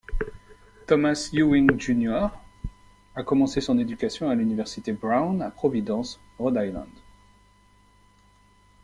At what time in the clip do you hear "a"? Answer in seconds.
3.15-3.23